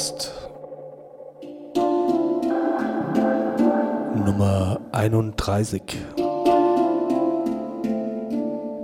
[0.00, 0.32] Podcast
[4.14, 5.82] Nummer 31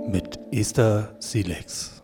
[0.07, 1.96] mit Esther Silex.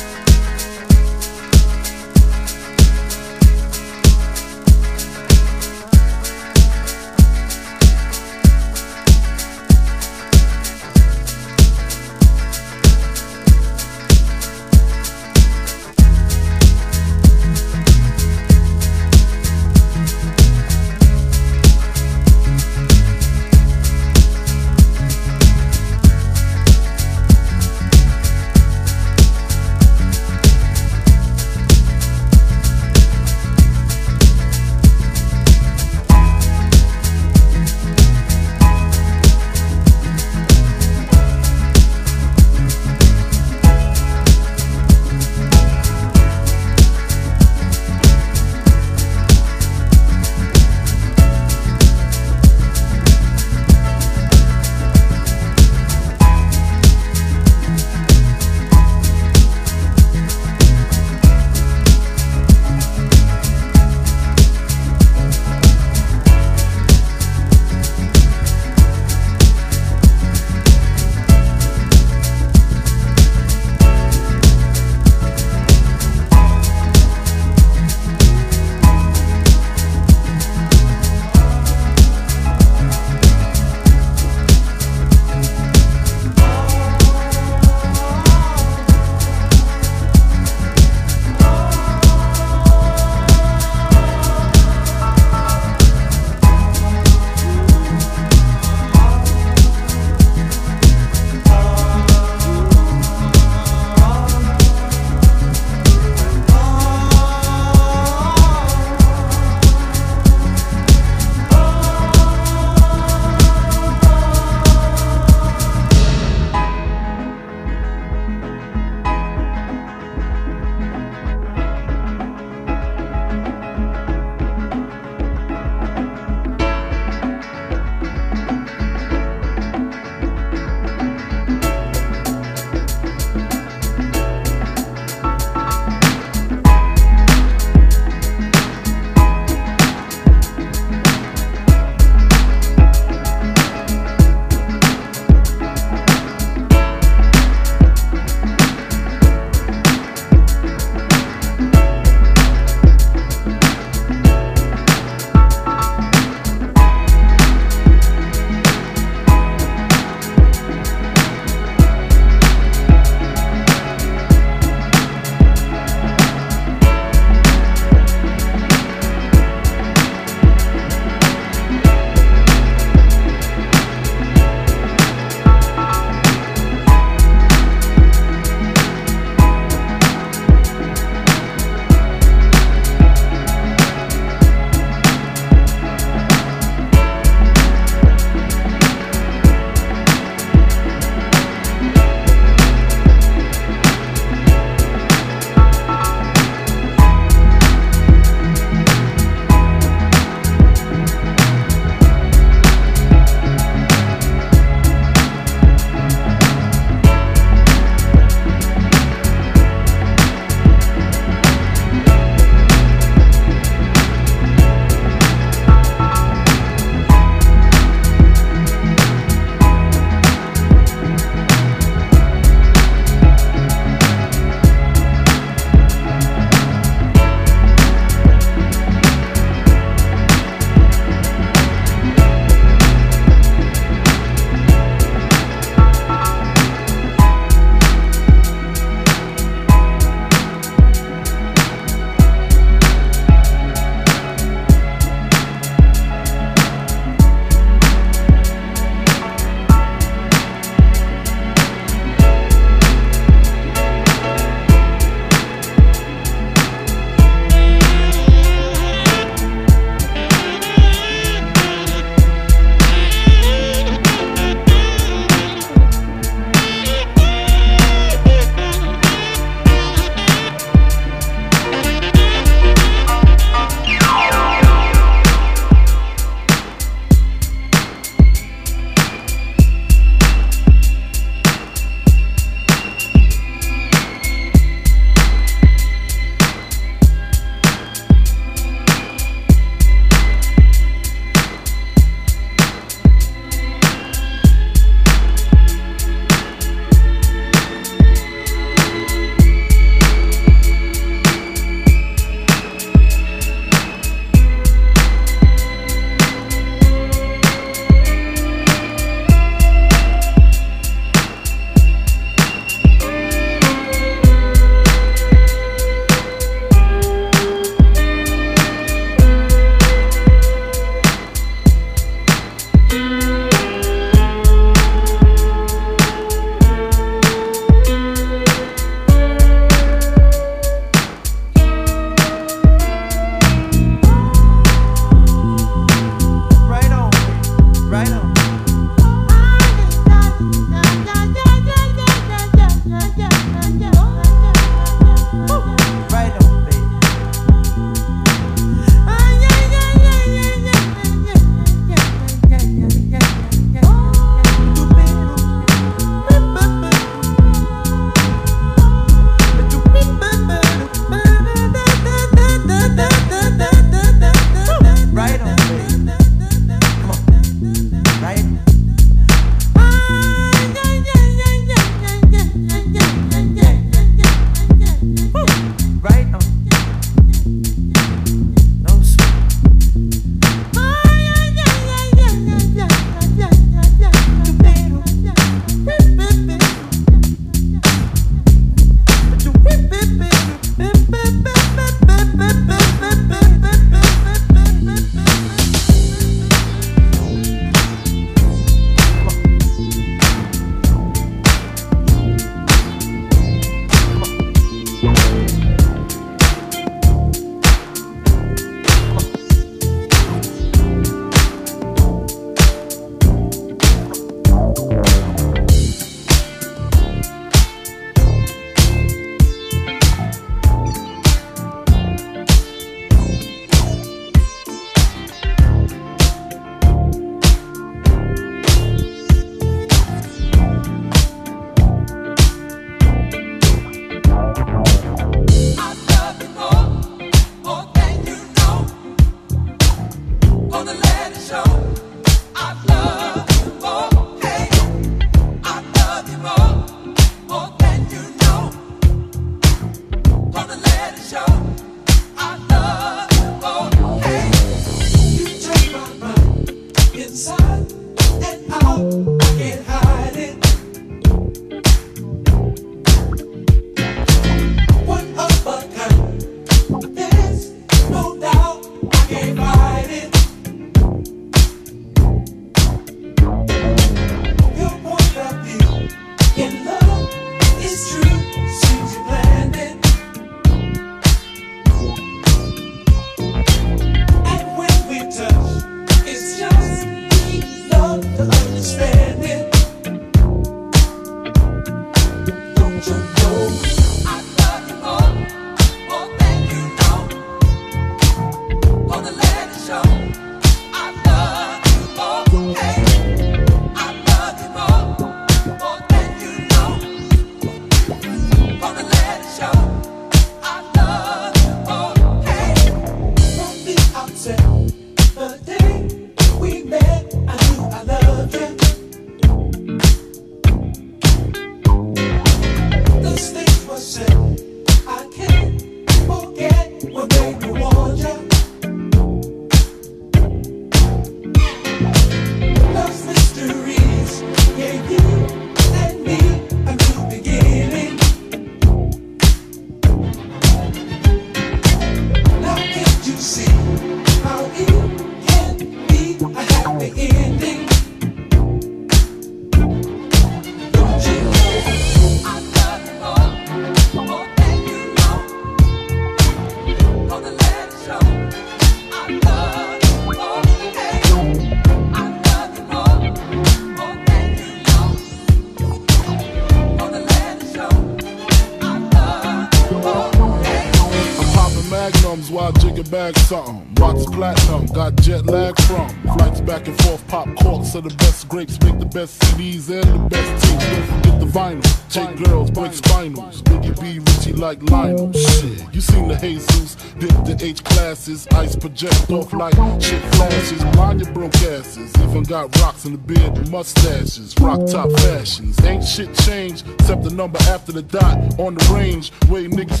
[573.10, 573.94] Bag something.
[573.96, 576.08] Watch platinum, got jet lag from.
[576.36, 580.04] Flights back and forth, pop corks are the best grapes, make the best CDs and
[580.04, 581.22] the best teams.
[581.24, 581.98] Don't the vinyl.
[582.10, 583.62] Take girls, break spinals.
[583.62, 585.32] Biggie B, Richie like Lionel.
[585.32, 588.46] Shit, you seen the Jesus, dip the H classes.
[588.52, 590.82] Ice project off like shit flashes.
[590.92, 592.12] Blind your broke asses.
[592.22, 594.54] Even got rocks in the beard, mustaches.
[594.60, 595.78] Rock top fashions.
[595.84, 599.32] Ain't shit changed, except the number after the dot on the range.
[599.48, 600.00] Way niggas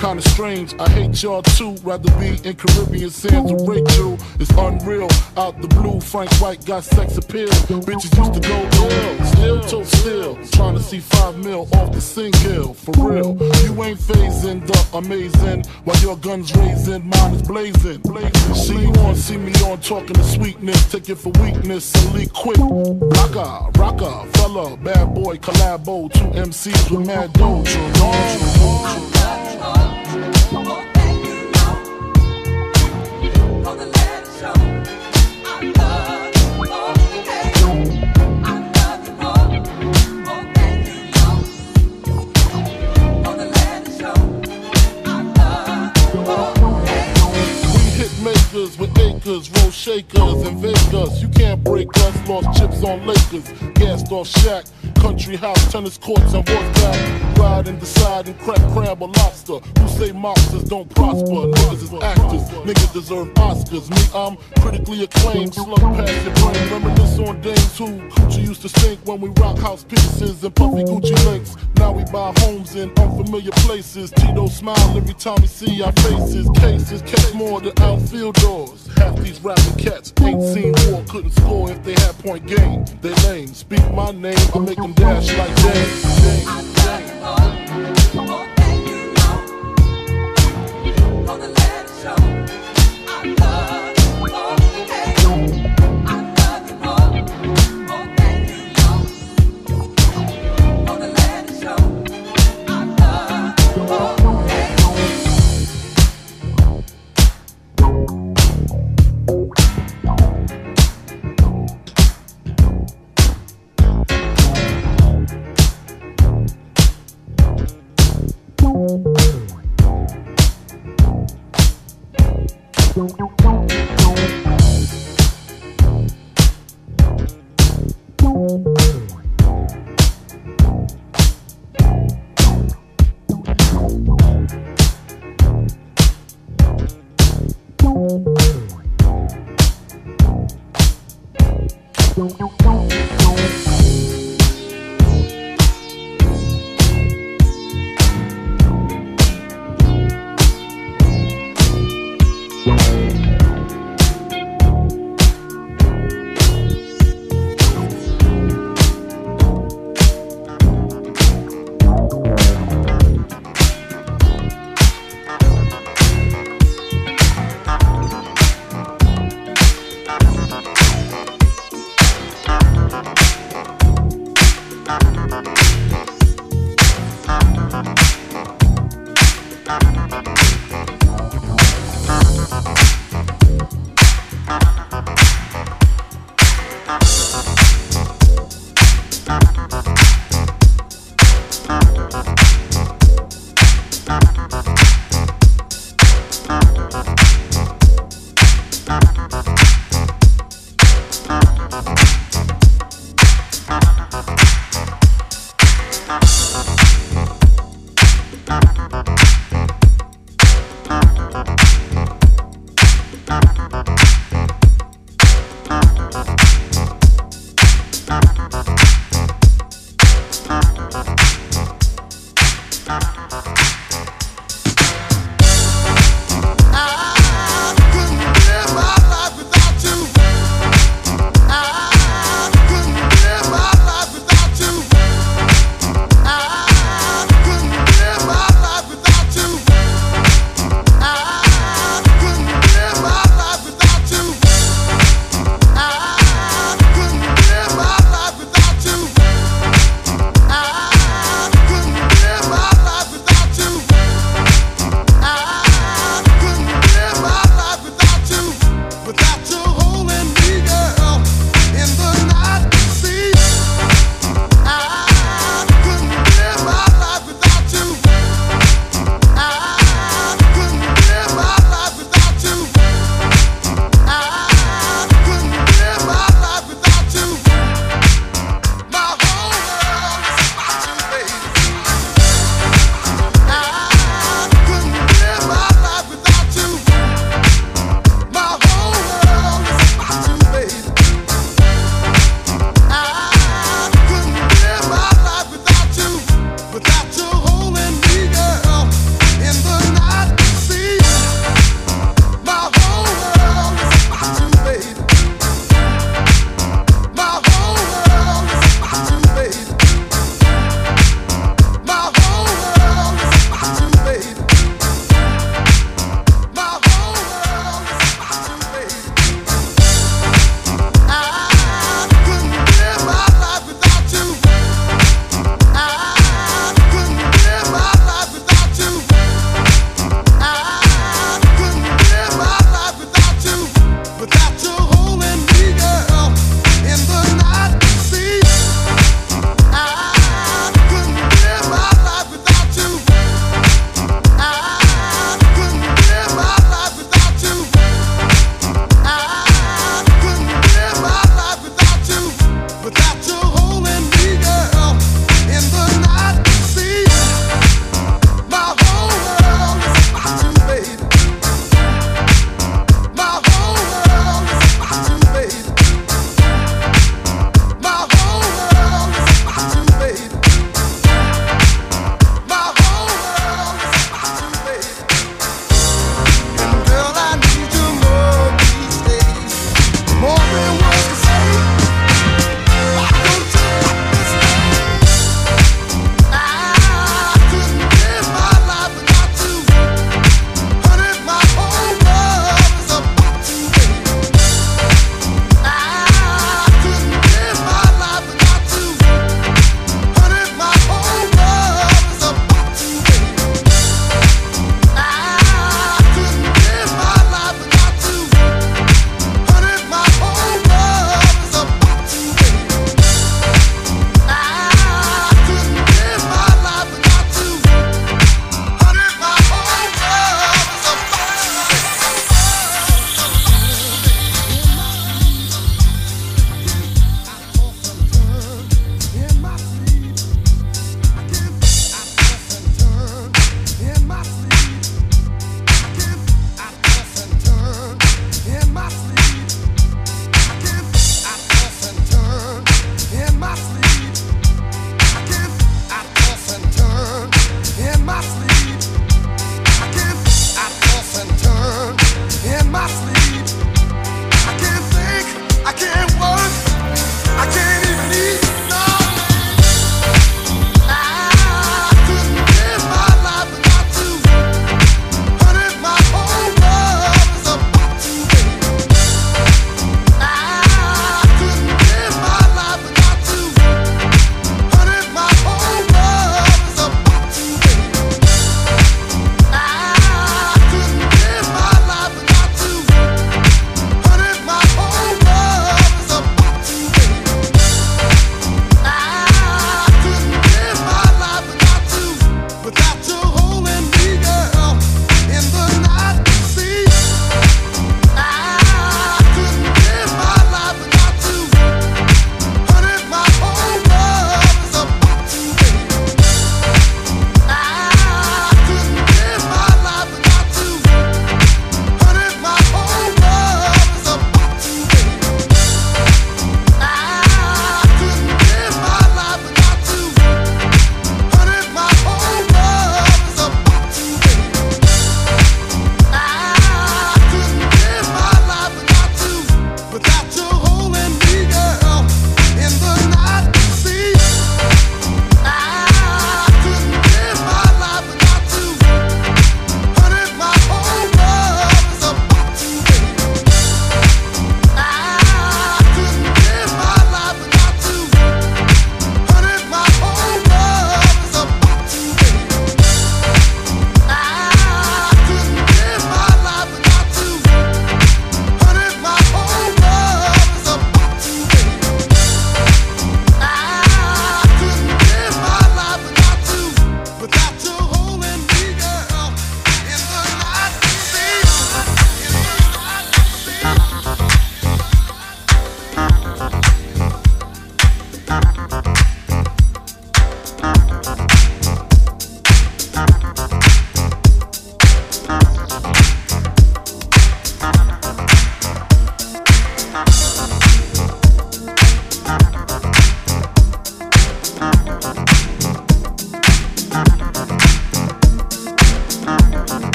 [0.00, 0.74] kinda strange.
[0.80, 4.18] I hate y'all too, rather be in Caribbean sands with Rachel.
[4.38, 5.08] It's unreal.
[5.36, 7.48] Out the blue, Frank White got sex appeal.
[7.84, 8.58] Bitches used to go
[8.88, 10.38] ill, still to still.
[10.52, 13.36] Trying to see five mil off the single, for real.
[13.64, 18.00] You ain't phasing the amazing, while your gun's raising, mine is blazing.
[18.00, 18.54] blazing.
[18.54, 20.90] See you on, see me on, talking to sweetness.
[20.90, 22.58] Take it for weakness and leak quick.
[22.58, 26.10] Rocker, rocker, fella, bad boy, collabo.
[26.12, 27.64] Two MCs with mad dough.
[49.88, 51.22] Acres, roll shakers Vegas.
[51.22, 54.70] You can't break us, lost chips on Lakers, gassed off Shaq.
[55.00, 57.38] Country house, tennis courts, and horseback.
[57.38, 59.58] Ride and decide and crack crab or lobster.
[59.80, 61.48] Who say mobsters don't prosper?
[61.48, 63.88] Niggas is actors, niggas deserve Oscars.
[63.88, 66.68] Me, I'm critically acclaimed, slug past your brain.
[66.70, 70.84] Reminisce on days who Coochie used to stink when we rock house pieces and puffy
[70.84, 71.56] Gucci links.
[71.76, 74.10] Now we buy homes in unfamiliar places.
[74.10, 76.48] Tito smile every time we see our faces.
[76.56, 78.86] Cases catch more than outfield doors.
[78.98, 82.84] Half these rapping cats ain't seen war, couldn't score if they had point game.
[83.00, 83.48] They lame.
[83.48, 86.69] Speak my name, I make them dash like that.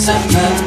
[0.00, 0.59] Something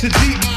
[0.00, 0.49] to deep.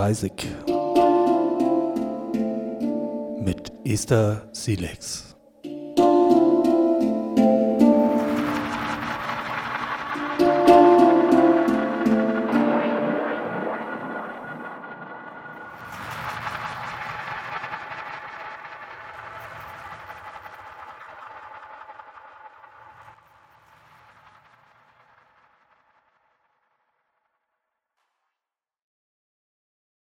[0.00, 0.32] 31
[3.44, 5.19] mit Esther Silex.